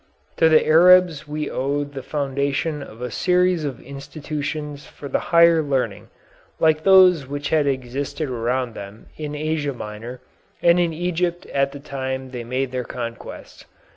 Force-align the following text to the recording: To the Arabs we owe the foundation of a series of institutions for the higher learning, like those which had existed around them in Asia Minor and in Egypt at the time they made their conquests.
To 0.37 0.49
the 0.49 0.65
Arabs 0.65 1.27
we 1.27 1.47
owe 1.47 1.83
the 1.83 2.01
foundation 2.01 2.81
of 2.81 3.03
a 3.03 3.11
series 3.11 3.63
of 3.63 3.79
institutions 3.79 4.87
for 4.87 5.07
the 5.07 5.19
higher 5.29 5.61
learning, 5.61 6.07
like 6.59 6.81
those 6.83 7.27
which 7.27 7.49
had 7.49 7.67
existed 7.67 8.27
around 8.27 8.73
them 8.73 9.05
in 9.17 9.35
Asia 9.35 9.73
Minor 9.73 10.19
and 10.59 10.79
in 10.79 10.91
Egypt 10.91 11.45
at 11.53 11.71
the 11.71 11.79
time 11.79 12.31
they 12.31 12.43
made 12.43 12.71
their 12.71 12.83
conquests. 12.83 13.63